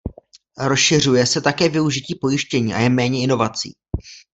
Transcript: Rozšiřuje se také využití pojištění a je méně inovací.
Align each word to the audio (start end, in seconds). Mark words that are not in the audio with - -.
Rozšiřuje 0.57 1.25
se 1.25 1.41
také 1.41 1.69
využití 1.69 2.15
pojištění 2.21 2.73
a 2.73 2.79
je 2.79 2.89
méně 2.89 3.21
inovací. 3.23 3.73